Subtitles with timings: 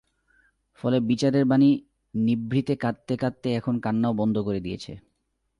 [0.79, 1.69] ফলে বিচারের বাণী
[2.13, 4.93] নিভৃতে কাঁদতে কাঁদতে এখন কান্নাও বন্ধ করে দিয়েছে।